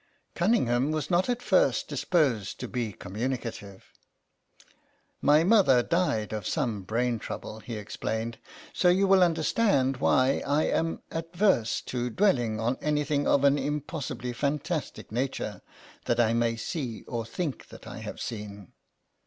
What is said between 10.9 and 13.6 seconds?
averse to dwelling on anything of an